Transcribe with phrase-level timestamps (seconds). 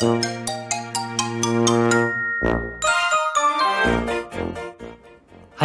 [0.00, 0.06] は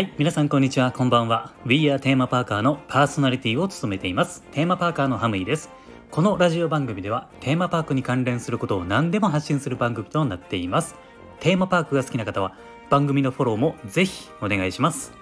[0.00, 0.90] い皆さんこんにちは。
[0.90, 1.52] こんばんは。
[1.66, 4.42] We are テーマパーカーのパーソナリティを務めています。
[4.52, 5.68] テーマパーカーのハムイです。
[6.10, 10.94] このラジオ番組ではテーマパークに関連することを何でも発信する番組となっています。
[11.40, 12.56] テーマパークが好きな方は
[12.88, 15.12] 番組のフォローもぜひお願いします。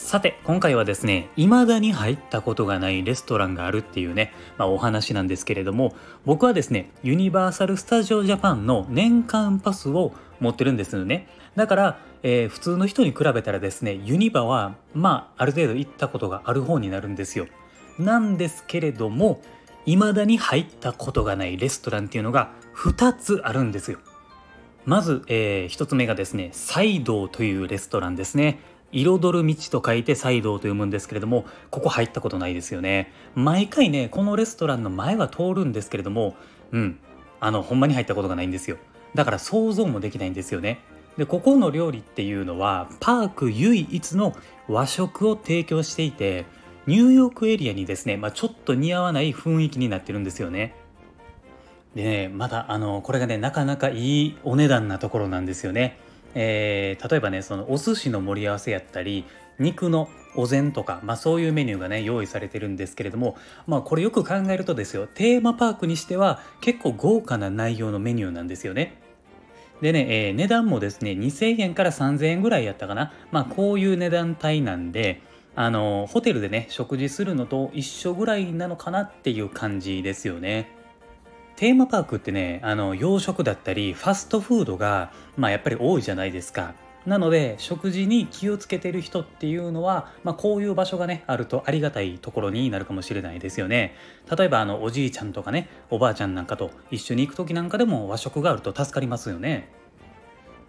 [0.00, 5.94] さて今回はですね未だに入ったことがないレストランがあるっていうね、まあ、お話なんですけれども
[6.24, 11.26] 僕はですねユニバーサル・スタジオ・ジャパンの年間パスを持ってるんですよね。
[11.56, 17.48] だから、えー、普通の人に比べたらですねユニバはまあある程度行ったことがある方になるんですよ。
[17.98, 19.42] なんですけれども
[19.84, 23.98] 未だに入ったことがないレストランっていうのが2つあるんですよ。
[24.86, 28.60] まず、えー、1つ目がですねサ道というレストランですね。
[28.92, 33.12] 彩る道と書いてサイドと読むんですけれどもここ入ったことないですよね。
[33.34, 36.34] 毎回ねこのレストランの前は通るんですけれども
[36.72, 36.98] うん
[37.40, 38.78] あのほんまに入ったことがないんですよ。
[39.14, 40.80] だから想像もできないんですよね。
[41.16, 44.36] でここの料理っていうのはパーク唯一の
[44.68, 46.46] 和食を提供していて
[46.86, 50.74] ニューヨークエリアにですね、まあ、ちょっと似合わない雰囲気になってるんですよね。
[51.94, 55.98] でねまだあのこれがねなかなかいいお値段なところなんですよね。
[56.40, 59.24] えー、例えばねそのお寿司の盛り合わせやったり
[59.58, 63.36] 肉のお膳とか、まあ、そういうメニューがね用意されてるんですけれども、
[63.66, 69.02] まあ、これよく考えるとですよテーマパークにしては結構豪華な内容のメニューなんですよね。
[69.80, 75.22] でね、えー、値段もですね2000円から3000円ぐらいやったかな、まあ、こういう値段帯なんで
[75.56, 80.77] あのホテルでね食事するのと一緒ぐらいなのかなっていう感じですよね。
[81.58, 86.72] テーマパークってねあの洋食だったりファストフードが、まあ、やっぱり多いじゃないですか。
[87.04, 93.96] なので食事に気をつけてる人っていうのは、まあ、こういう場所がねあるとありがたいところになるかもしれないですよね。
[94.38, 99.68] 例えばあのおじいちゃんとかねおばあちゃんなんかと一緒に行く時なんかでも和食があると助かりますよね。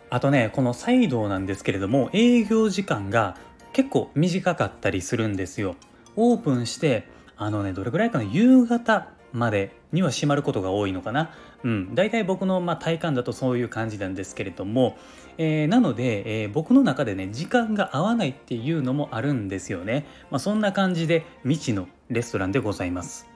[0.10, 3.38] あとねこのサイドなんですけれども営業時間が
[3.74, 5.76] 結構短かったりするんですよ。
[6.16, 11.32] オープンしてあのねどれぐらいかな夕方までには閉まることが多いのかな。
[11.64, 14.98] うん、大体僕のまあ体感だとそういう感じなんですけれども、
[15.38, 20.06] えー、なので、えー、僕の中でね時間が合わないっていうのもあるんですよね。
[20.32, 23.30] まあ、そんな感じで未知のレストランでございます。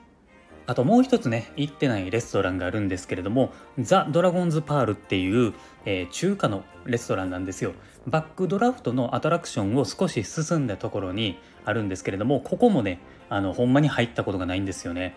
[0.66, 5.52] あともう一つね行ってないレストランがあるんですけれどもザ・ドラゴンズ・パールっていう、
[5.84, 7.74] えー、中華のレストランなんですよ
[8.06, 15.16] バックドラフトのアトラクションを少し進んだところにあるんですけれどもここもねあのほんまに入ったことがないんですよね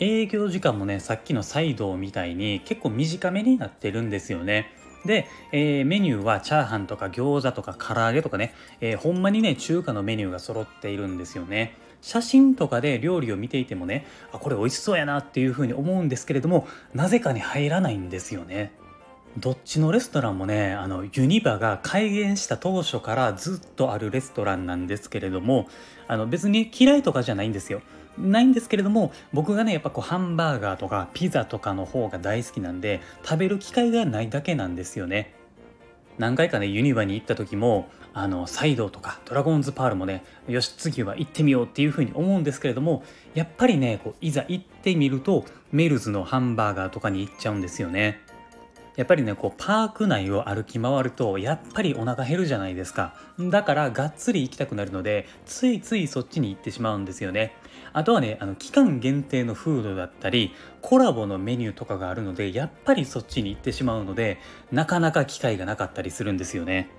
[0.00, 4.72] 営業時間もねさっきのサイドみたいに結構短めになってるんですよね。
[5.04, 11.76] で、えー、メニューはチャーハンとか餃子とか唐揚げとかね、えー、ほんまにね中華のメニューが揃っているんですよね。
[12.00, 18.72] 写真とかで料理を見ていてもねあこれ美味しそうやなっていうふうに思うんですけれどもなぜかに入らないんですよね。
[19.38, 25.68] どっちのレストランもねあのユニバが開園した当初からずっとあるレストランなんですけれども
[26.08, 27.80] あの別に嫌いとかじゃないんですよ。
[28.18, 35.34] ないんですけれども僕がねやっぱこうハンバーガーとかピザとかの方が大好きなんで食べる機会がないだけなんですよね。
[36.18, 43.04] 何回かねユニバに行った時もあのサイドとかドラゴンズパールもねよし次は行ってみようっていうふうに思うんですけれども
[43.34, 48.20] やっぱりねこういざ行ってみるとメルズのハンバーガーとかに行っちゃうんですよね。
[48.98, 53.14] やっぱりねこうパーク内を歩き回るとやっぱりお腹減るじゃないですか。
[53.38, 57.54] だからがっつり行きたくなるのでついついそっちに行ってしまうんですよね。
[57.92, 64.38] あとはねあの期間限定のフードだったりコラボのメニューとかがあるのでやっぱりそっちに行ってしまうので
[64.72, 66.90] なかなか機会がなかったりするんですよね。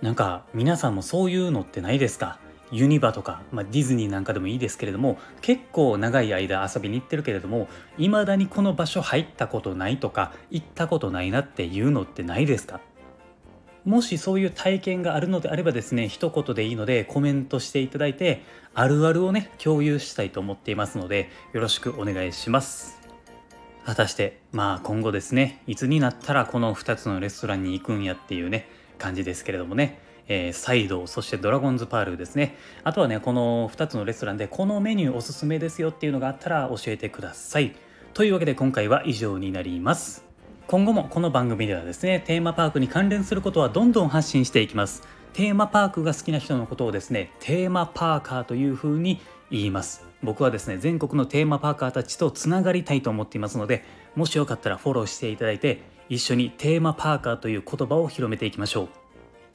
[0.00, 2.38] なんか皆さんもそういうのってないですか？
[2.70, 12.80] ユニバとか、まあ、ディズニーなんかでもいいですけれども結構長い間遊びに行ってるけれどもいまだにこの場所入ったことないとか行ったことないなっていうのってないですか？
[13.84, 18.42] もしそういう体験があるのであればですね一言でいいのでコメントしていただいて
[18.74, 22.98] あるあるをね共有したいと思っていますのでよろしくお願いします。
[23.86, 28.68] 果たしてまあ今後ですねいつになったらこの2つのレストランに行くんやっていうね
[28.98, 30.06] 感じですけれどもね。
[30.28, 32.56] えー、サイドそしてドラゴンズパールですね。
[32.84, 37.74] あとはねこの2つのレストランでこのメニューおすすめですよっていうのがあったら教えてください。
[38.14, 40.24] というわけで今回は以上になります。
[40.66, 45.02] 今後もこの番組ではですねテーマパークに関連することはどんどん発信していきます。
[45.32, 49.20] テーマパークが好きな人のことをですねテーマパーカーというふうに
[49.50, 50.04] 言います。
[50.22, 53.84] 僕はですね全国のテーマパーカーたちとつながりたいと思っていますので
[54.16, 59.07] もしよかったらフォローしていただいて一緒にテーマパーカーという言葉を広めていきましょう。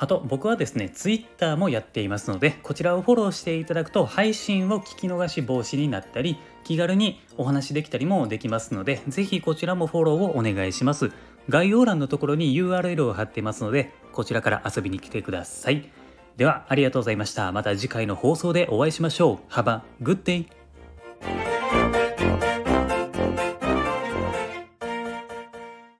[0.03, 11.11] あと僕はですね Twitter もやっていますのでこちらをフォローしていただくと配信を聞き逃し防止になったり気軽にお話できたりもできますのでぜひこちらもフォローをお願いします。
[11.47, 15.89] 概要欄のところに URL を貼ってますのでこちらから遊びに来てください。
[16.35, 17.49] ではありがとうございました。
[17.53, 19.53] また次回の放送でお会いしましょう。
[19.53, 21.52] Have a good day